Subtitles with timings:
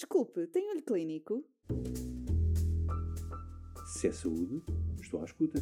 [0.00, 1.44] Desculpe, tem olho clínico?
[3.84, 4.62] Se é saúde,
[4.98, 5.58] estou à escuta.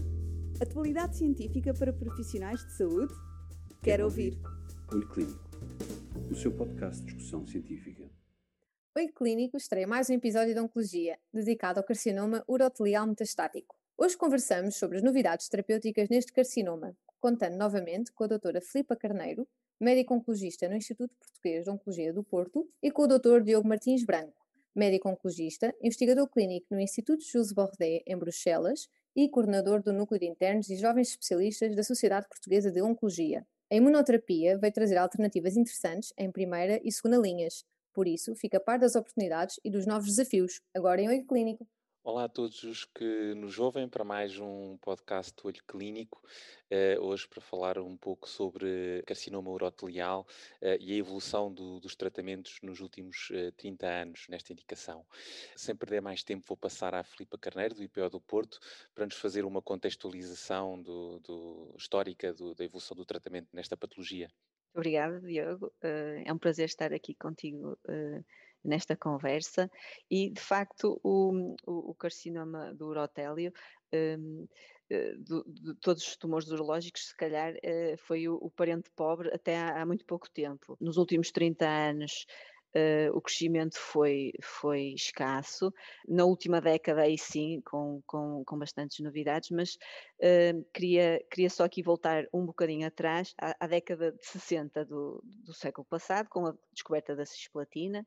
[0.63, 3.13] Atualidade científica para profissionais de saúde?
[3.83, 4.39] Quero, ouvir.
[4.93, 5.43] Olho Clínico,
[6.31, 8.09] o seu podcast de discussão científica.
[8.97, 13.75] Oi Clínico estreia mais um episódio de Oncologia, dedicado ao carcinoma urotelial metastático.
[13.97, 19.49] Hoje conversamos sobre as novidades terapêuticas neste carcinoma, contando novamente com a doutora Filipa Carneiro,
[19.81, 23.43] médico oncologista no Instituto Português de Oncologia do Porto, e com o Dr.
[23.43, 29.83] Diogo Martins Branco, médico oncologista, investigador clínico no Instituto Jules Bordet, em Bruxelas, e coordenador
[29.83, 33.47] do Núcleo de Internos e Jovens Especialistas da Sociedade Portuguesa de Oncologia.
[33.71, 38.61] A imunoterapia veio trazer alternativas interessantes em primeira e segunda linhas, por isso fica a
[38.61, 41.67] par das oportunidades e dos novos desafios, agora em Oi Clínico.
[42.09, 46.23] Olá a todos os que nos ouvem para mais um podcast do Olho Clínico.
[46.73, 50.27] Uh, hoje para falar um pouco sobre carcinoma urotelial
[50.63, 55.05] uh, e a evolução do, dos tratamentos nos últimos uh, 30 anos nesta indicação.
[55.55, 58.59] Sem perder mais tempo, vou passar à Filipa Carneiro, do IPO do Porto,
[58.95, 64.31] para nos fazer uma contextualização do, do histórica da evolução do tratamento nesta patologia.
[64.75, 65.71] Obrigada, Diogo.
[65.83, 67.77] é um prazer estar aqui contigo
[68.65, 69.71] nesta conversa
[70.11, 73.53] e, de facto, o, o, o carcinoma do urotélio,
[73.93, 74.47] um,
[74.91, 79.31] eh, de, de, todos os tumores urológicos, se calhar, uh, foi o, o, parente pobre
[79.35, 80.77] até há, há, muito pouco tempo.
[80.81, 82.27] Nos últimos 30 anos,
[82.77, 85.73] Uh, o crescimento foi, foi escasso.
[86.07, 89.79] Na última década, aí sim, com, com, com bastantes novidades, mas
[90.21, 95.25] uh, queria, queria só aqui voltar um bocadinho atrás, à, à década de 60 do,
[95.25, 98.07] do século passado, com a descoberta da cisplatina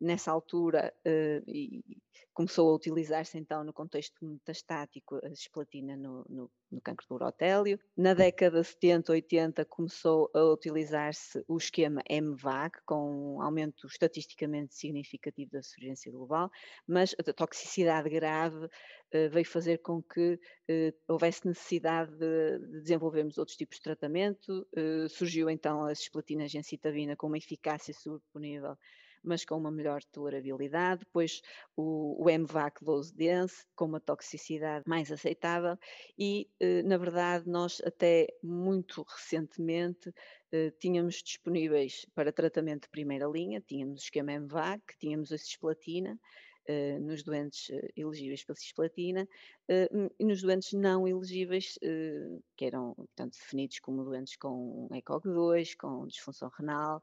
[0.00, 2.00] nessa altura uh,
[2.32, 7.78] começou a utilizar-se então no contexto metastático a cisplatina no, no, no cancro do urotélio.
[7.96, 14.74] Na década de 70, 80 começou a utilizar-se o esquema MVAC com um aumento estatisticamente
[14.74, 16.50] significativo da surgência global,
[16.84, 20.40] mas a toxicidade grave uh, veio fazer com que
[21.06, 24.66] houvesse necessidade de, de, desenvolvermos outros tipos de tratamento.
[25.10, 28.76] surgiu então a cisplatina gencitabina com uma eficácia subponível
[29.24, 31.00] mas com uma melhor tolerabilidade.
[31.00, 31.42] Depois
[31.76, 35.78] o, o MVAC 12 dense, com uma toxicidade mais aceitável.
[36.18, 40.12] E, eh, na verdade, nós até muito recentemente
[40.52, 46.18] eh, tínhamos disponíveis para tratamento de primeira linha, tínhamos o esquema MVAC, tínhamos a cisplatina,
[46.66, 49.28] Uh, nos doentes elegíveis pela cisplatina
[50.18, 51.78] e nos doentes não elegíveis,
[52.56, 57.02] que eram portanto, definidos como doentes com ECOG2, com disfunção renal,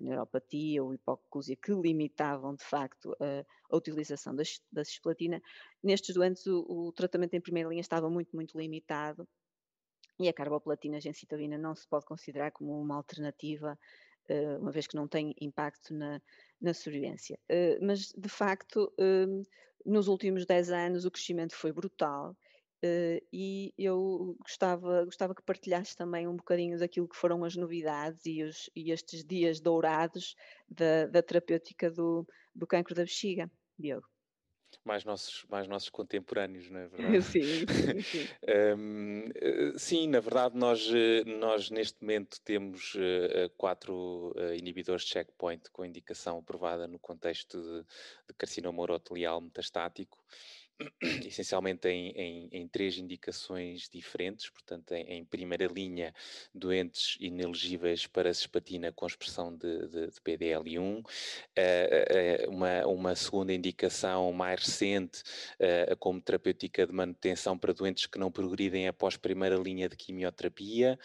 [0.00, 5.42] neuropatia ou hipocúsia que limitavam de facto a, a utilização da, da cisplatina,
[5.82, 9.26] nestes doentes o, o, tratamento em primeira linha estava muito, muito limitado
[10.18, 13.78] e a carboplatina gencitabina não se pode considerar como uma alternativa,
[14.30, 16.20] uh, uma vez que não tem impacto na,
[16.60, 17.38] na sobrevivência.
[17.50, 18.92] Uh, mas de facto,
[19.84, 22.36] nos últimos 10 anos o crescimento foi brutal
[22.84, 28.26] Uh, e eu gostava, gostava que partilhasse também um bocadinho daquilo que foram as novidades
[28.26, 30.34] e, os, e estes dias dourados
[30.68, 33.48] da, da terapêutica do, do cancro da bexiga,
[33.78, 34.08] Diogo.
[34.84, 37.22] Mais nossos, mais nossos contemporâneos, não é verdade?
[37.22, 37.42] Sim,
[38.02, 38.28] sim.
[38.76, 45.04] um, eh, sim, na verdade, nós, eh, nós neste momento temos uh, quatro uh, inibidores
[45.04, 47.82] de checkpoint com indicação aprovada no contexto de,
[48.28, 50.18] de carcinoma urotelial metastático.
[51.26, 56.14] Essencialmente em, em, em, três indicações diferentes, portanto, em, em, primeira linha,
[56.54, 63.52] doentes inelegíveis para cisplatina com expressão de, de, de PDL1, uh, uh, uma, uma segunda
[63.52, 65.22] indicação mais recente,
[65.60, 70.98] uh, como terapêutica de manutenção para doentes que não progridem após primeira linha de quimioterapia,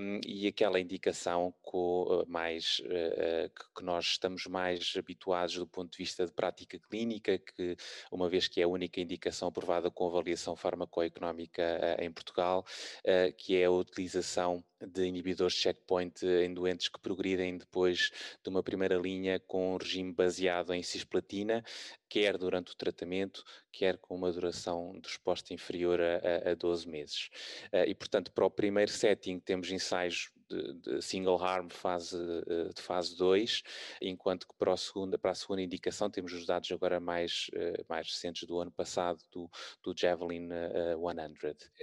[0.00, 5.98] um, e aquela indicação com, mais, que, que nós estamos mais habituados do ponto de
[5.98, 7.76] vista de prática clínica, que
[8.10, 12.64] uma vez que é a única única indicação aprovada com avaliação farmacoeconómica uh, em Portugal,
[13.00, 18.10] uh, que é a utilização de inibidores de checkpoint em doentes que progridem depois
[18.42, 21.64] de uma primeira linha com um regime baseado em cisplatina,
[22.08, 23.42] quer durante o tratamento,
[23.72, 27.30] quer com uma duração de resposta inferior a, a 12 meses.
[27.72, 32.70] Uh, e, portanto, para o primeiro setting temos ensaios de, de single harm fase, eh,
[32.74, 33.62] de fase 2,
[34.00, 37.84] enquanto que para a, segunda, para a segunda indicação temos os dados agora mais, eh,
[37.88, 39.50] mais recentes do ano passado do,
[39.82, 40.56] do Javelin 100.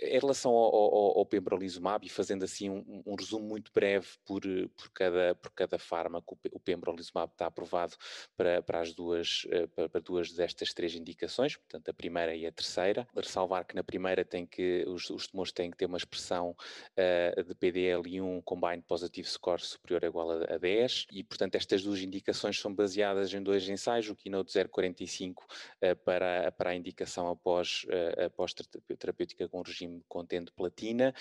[0.02, 4.08] Eh, em relação ao, ao, ao pembrolizumab, e fazendo assim um, um, resumo muito breve
[4.26, 7.96] por, por, cada, por cada fármaco, o pembrolizumab está aprovado
[8.36, 13.08] para, para as duas, para, duas destas três indicações, portanto a primeira e a terceira.
[13.16, 17.44] Ressalvar que na primeira tem que, os, os tumores têm que ter uma expressão uh,
[17.44, 21.82] de PDL1 com Combined Positive Score superior ou igual a, a 10, e portanto estas
[21.82, 27.28] duas indicações são baseadas em dois ensaios, o Keynote 045 uh, para, para a indicação
[27.28, 28.54] após, uh, após
[29.00, 31.14] terapêutica com regime contendo platina,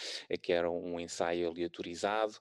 [0.43, 2.35] que era um ensaio aleatorizado,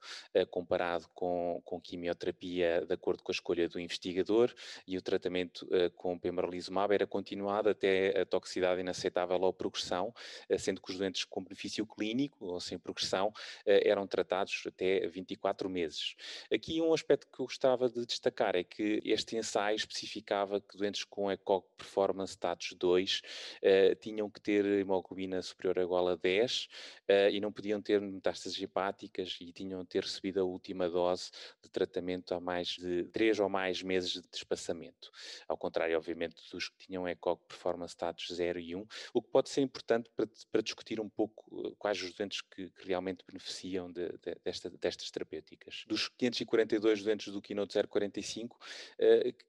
[0.50, 4.54] comparado com, com quimioterapia de acordo com a escolha do investigador,
[4.86, 10.14] e o tratamento com pembrolizumab era continuado até a toxicidade inaceitável ou progressão,
[10.58, 13.32] sendo que os doentes com benefício clínico ou sem progressão
[13.66, 16.16] eram tratados até 24 meses.
[16.52, 21.04] Aqui um aspecto que eu gostava de destacar é que este ensaio especificava que doentes
[21.04, 26.68] com ECOG Performance Status 2 uh, tinham que ter hemoglobina superior igual a 10 uh,
[27.10, 31.32] eh, e não podiam ter metástases hepáticas e tinham que ter recebido a última dose
[31.62, 35.12] de tratamento há mais de 3 ou mais meses de espaçamento.
[35.48, 39.50] Ao contrário, obviamente, dos que tinham ECOG Performance Status 0 e 1, o que pode
[39.50, 43.92] ser importante para, para discutir um pouco eh, quais os doentes que, que realmente beneficiam
[43.92, 45.86] de, de, desta, destas terapêuticas.
[45.88, 48.60] Dos 542 doentes do Keynote 045,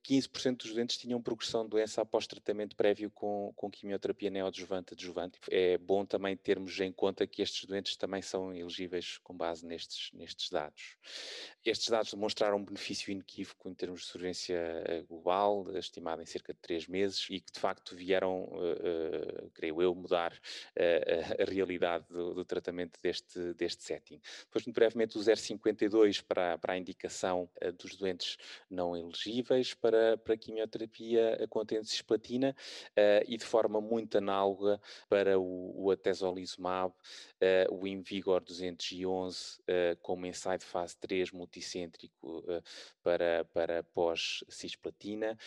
[0.05, 5.38] 15% dos doentes tinham progressão de doença após tratamento prévio com, com quimioterapia neoadjuvante adjuvante.
[5.50, 10.11] É bom também termos em conta que estes doentes também são elegíveis com base nestes,
[10.12, 10.96] nestes dados.
[11.64, 14.56] Estes dados demonstraram um benefício inequívoco em termos de sobrevivência
[14.87, 19.50] eh, global, estimado em cerca de 3 meses, e que de facto vieram, uh, uh,
[19.52, 24.20] creio eu, mudar uh, a realidade do, do, tratamento deste, deste setting.
[24.44, 27.49] Depois, muito brevemente, o 052 para, para a indicação
[27.79, 28.37] dos doentes
[28.69, 32.55] não elegíveis para, para quimioterapia contendo cisplatina
[33.27, 36.93] e de forma muito análoga para o, o atezolizumab,
[37.71, 39.61] o Invigor 211
[40.03, 42.45] como ensaio de fase 3 multicêntrico
[43.03, 45.39] para, para pós-cisplatina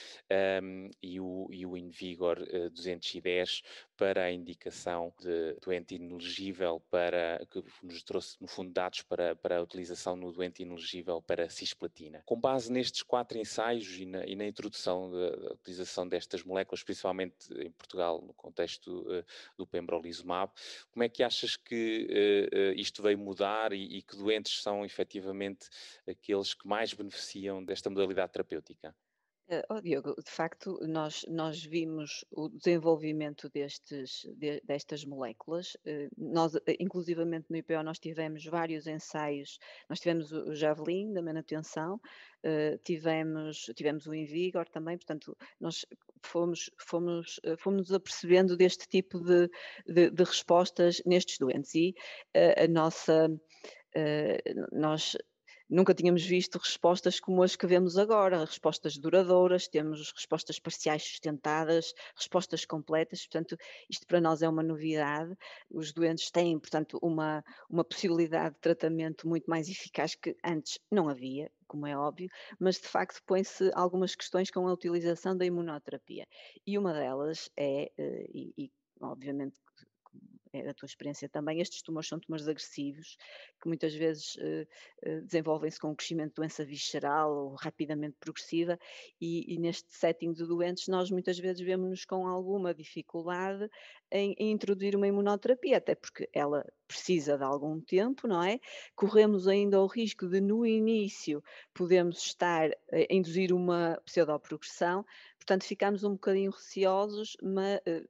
[0.61, 2.37] um, e, o, e o Invigor
[2.71, 3.61] 210
[4.03, 9.59] para a indicação de doente inelegível para, que nos trouxe, no fundo, dados para, para
[9.59, 12.21] a utilização no doente inelegível para cisplatina.
[12.25, 17.49] Com base nestes quatro ensaios e na, e na introdução da, utilização destas moléculas, principalmente
[17.53, 19.23] em Portugal, no contexto uh,
[19.57, 20.51] do pembrolizumab,
[20.91, 25.69] como é que achas que uh, isto veio mudar e, e que doentes são efetivamente
[26.05, 28.93] aqueles que mais beneficiam desta modalidade terapêutica?
[29.49, 35.75] Uh, oh, Diogo, de facto, nós, nós vimos o desenvolvimento destes, de, destas moléculas.
[35.85, 39.59] Uh, nós, eh, inclusivamente no IPO, nós tivemos vários ensaios.
[39.89, 41.99] Nós tivemos o Javelin da manutenção,
[42.83, 45.85] tivemos, tivemos o Invigor também, portanto, nós
[46.21, 49.49] fomos, fomos, fomos apercebendo deste tipo de,
[49.85, 51.73] de, de respostas nestes doentes.
[51.75, 51.93] E
[52.33, 53.29] a nossa.
[54.71, 55.15] nós
[55.73, 61.93] nunca tínhamos visto respostas como as que vemos agora, respostas duradouras, temos respostas parciais sustentadas,
[62.15, 63.57] respostas completas, portanto,
[63.89, 65.35] isto para nós é uma novidade.
[65.69, 71.09] Os doentes têm, portanto, uma, uma possibilidade de tratamento muito mais eficaz que antes não
[71.09, 72.29] havia, como é óbvio,
[72.59, 76.27] mas de facto põe-se algumas questões com a utilização da imunoterapia.
[76.67, 78.71] E uma delas é, eh, e, e
[79.01, 79.59] obviamente
[80.53, 83.17] é a tua experiência também, estes tumores são tumores agressivos,
[83.61, 88.77] que muitas vezes uh, desenvolvem-se com um crescimento de doença visceral ou rapidamente progressiva,
[89.19, 93.67] e, e, neste setting de doentes nós muitas vezes vemos-nos com alguma dificuldade
[94.11, 98.59] em, em, introduzir uma imunoterapia, até porque ela precisa de algum tempo, não é?
[98.95, 105.05] Corremos ainda o risco de no início podemos estar a induzir uma pseudoprogressão,
[105.43, 108.03] portanto ficamos um bocadinho receosos, mas, eh,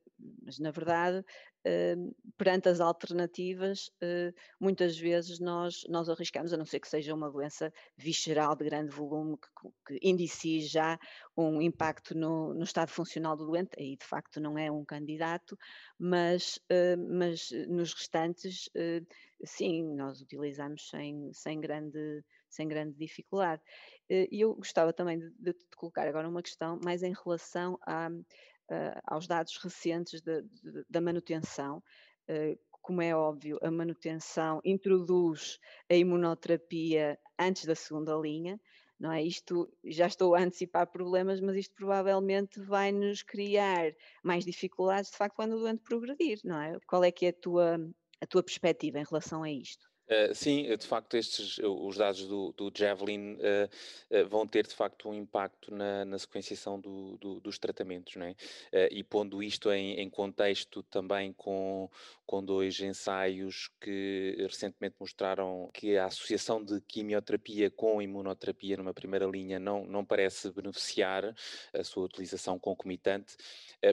[0.46, 1.26] mas na verdade
[2.38, 7.32] perante as alternativas, uh, muitas vezes nós, nós arriscamos, a não ser que seja uma
[7.32, 11.00] doença visceral de grande volume, que, que indicie já
[11.38, 15.58] um impacto no, no, estado funcional do doente, aí de facto não é um candidato,
[15.98, 16.60] mas,
[17.18, 18.70] mas nos restantes,
[19.46, 23.62] sim, nós utilizamos sem, sem, grande, sem grande dificuldade.
[24.10, 28.10] E eu gostava também de, de, de colocar agora uma questão mais em relação a
[28.72, 30.44] uh, aos dados recentes de,
[30.90, 31.84] da manutenção.
[32.30, 35.58] Uh, como é óbvio, a manutenção introduz
[35.90, 38.60] a imunoterapia antes da segunda linha,
[39.00, 39.24] não é?
[39.24, 45.18] Isto já estou a antecipar problemas, mas isto provavelmente vai nos criar mais dificuldades de
[45.18, 46.78] facto quando o doente progredir, não é?
[46.86, 47.78] Qual é que é a tua,
[48.22, 49.93] a tua perspectiva em relação a isto?
[50.06, 54.76] Uh, sim, de facto, estes, os dados do, do Javelin uh, uh, vão ter de
[54.76, 58.36] facto um impacto na, na sequenciação do, do, dos tratamentos, não é?
[58.92, 61.90] e pondo isto em, em, contexto também com,
[62.26, 69.26] com dois ensaios que recentemente mostraram que a associação de quimioterapia com imunoterapia numa primeira
[69.26, 71.34] linha não, não parece beneficiar
[71.74, 73.36] a sua utilização concomitante,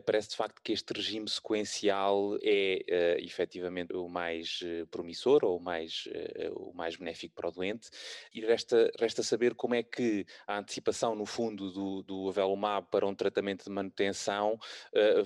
[0.04, 5.99] parece de facto que este regime sequencial é efetivamente o mais promissor ou o mais
[6.06, 7.90] mais, o mais benéfico para o doente.
[8.32, 13.06] E resta, resta saber como é que a antecipação, no fundo, do, do Avelumab para
[13.06, 14.58] um tratamento de manutenção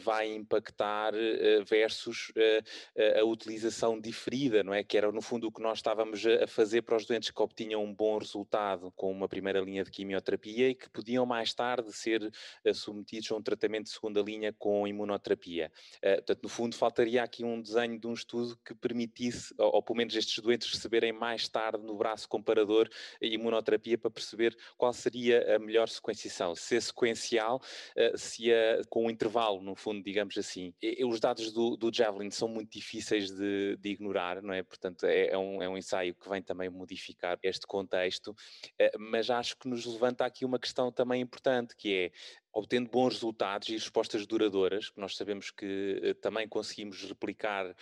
[0.00, 1.12] vai impactar
[1.66, 2.32] versus
[3.18, 4.82] a utilização diferida, não é?
[4.82, 7.82] Que era, no fundo, o que nós estávamos a fazer para os doentes que obtinham
[7.82, 12.30] um bom resultado com uma primeira linha de quimioterapia e que podiam mais tarde ser
[12.72, 15.70] submetidos a um tratamento de segunda linha com imunoterapia.
[16.00, 19.96] Portanto, no fundo, faltaria aqui um desenho de um estudo que permitisse, ou, ou pelo
[19.96, 22.88] menos estes doentes receberem mais tarde no braço comparador
[23.22, 27.60] a imunoterapia para perceber qual seria a melhor sequenciação, se é sequencial,
[27.96, 30.74] uh, se é com um intervalo, no fundo, digamos assim.
[30.82, 34.62] E, os dados do, do, Javelin são muito difíceis de, de, ignorar, não é?
[34.62, 39.30] Portanto, é, é, um, é um ensaio que vem também modificar este contexto, uh, mas
[39.30, 42.12] acho que nos levanta aqui uma questão também importante, que é
[42.54, 47.74] obtendo bons resultados e respostas duradouras, que nós sabemos que uh, também conseguimos replicar uh,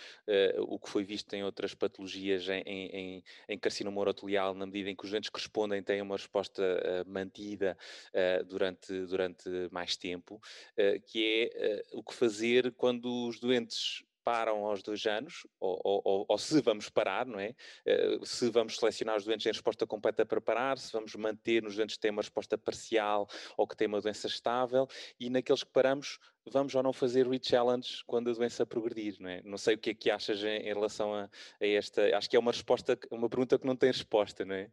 [0.61, 4.95] o que foi visto em outras patologias em, em, em carcinoma urotelial, na medida em
[4.95, 7.77] que os doentes que respondem têm uma resposta uh, mantida
[8.47, 10.41] durante, durante mais tempo,
[11.05, 16.37] que é o que fazer quando os doentes param aos dois anos, ou, ou, ou,
[16.37, 17.55] se vamos parar, não é?
[17.85, 21.75] Uh, se vamos selecionar os doentes em resposta completa para parar, se vamos manter nos
[21.75, 23.27] doentes que têm uma resposta parcial
[23.57, 24.87] ou que têm uma doença estável,
[25.19, 26.19] e naqueles que paramos,
[26.51, 29.41] vamos ou não fazer re-challenge quando a doença progredir, não é?
[29.43, 31.29] Não sei o que é que achas em, em relação a,
[31.61, 34.69] a, esta, acho que é uma resposta, uma pergunta que não tem resposta, não é?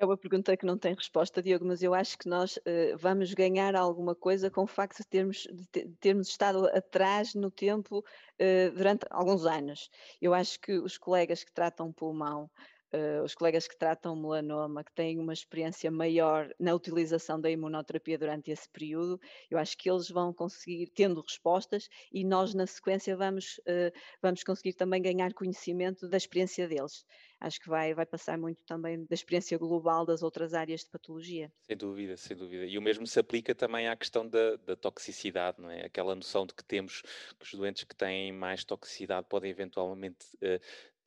[0.00, 3.34] É uma pergunta que não tem resposta, Diogo, mas eu acho que nós uh, vamos
[3.34, 8.70] ganhar alguma coisa com o facto de termos, de termos estado atrás no tempo uh,
[8.74, 9.90] durante alguns anos.
[10.18, 12.50] Eu acho que os colegas que tratam pulmão
[12.92, 18.18] uh, os colegas que tratam melanoma, que têm uma experiência maior na utilização da imunoterapia
[18.18, 19.20] durante esse período,
[19.50, 23.92] eu acho que eles vão conseguir tendo respostas e nós na sequência vamos, uh,
[24.22, 27.04] vamos conseguir também ganhar conhecimento da experiência deles.
[27.40, 31.50] Acho que vai, vai passar muito também da experiência global das outras áreas de patologia.
[31.62, 32.66] Sem dúvida, sem dúvida.
[32.66, 35.86] E o mesmo se aplica também à questão da, da toxicidade, não é?
[35.86, 40.60] Aquela noção de que temos que os doentes que têm mais toxicidade podem eventualmente uh,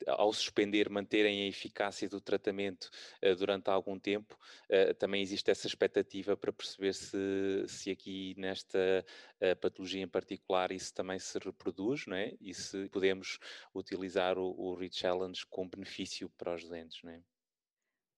[0.06, 2.90] ao suspender, manterem a eficácia do tratamento
[3.22, 4.38] uh, durante algum tempo,
[4.70, 9.04] uh, também existe essa expectativa para perceber se, se aqui nesta
[9.40, 12.34] uh, patologia em particular isso também se reproduz, não é?
[12.40, 13.38] E se podemos
[13.74, 17.22] utilizar o, o Re-Challenge com benefício para os doentes, não é?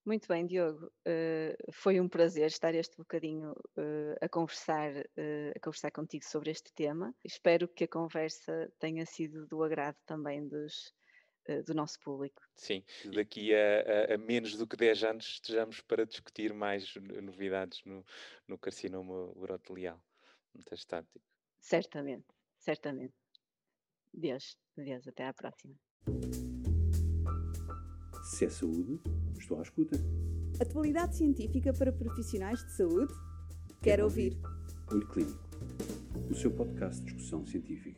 [0.07, 0.87] Muito bem, Diogo.
[1.05, 6.53] Uh, foi um prazer estar este bocadinho uh, a, conversar, uh, a conversar contigo sobre
[6.53, 7.13] este tema.
[7.25, 10.95] Espero que a conversa tenha sido do agrado também dos,
[11.65, 12.43] do nosso público.
[12.55, 12.83] Sim,
[13.15, 18.05] daqui a, a, a, menos do que 10 anos estejamos para discutir mais novidades no,
[18.47, 20.03] no carcinoma urotelial
[20.55, 21.21] metastático.
[21.61, 22.27] Certamente,
[22.59, 23.15] certamente.
[24.13, 25.75] Deus, Deus, até à próxima.
[28.25, 29.01] Se é saúde,
[29.39, 29.97] estou à escuta.
[30.61, 33.13] Atualidade científica para profissionais de saúde?
[33.13, 34.33] Quero, Quero ouvir.
[34.33, 34.57] ouvir.
[34.93, 35.49] Olho Clínico,
[36.31, 37.96] o seu podcast de discussão científica.